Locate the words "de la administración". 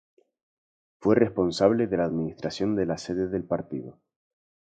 1.85-2.75